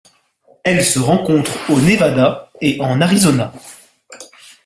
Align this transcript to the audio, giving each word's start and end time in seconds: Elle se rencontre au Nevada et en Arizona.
Elle 0.63 0.83
se 0.83 0.97
rencontre 0.97 1.69
au 1.71 1.79
Nevada 1.79 2.49
et 2.59 2.81
en 2.81 3.01
Arizona. 3.01 3.53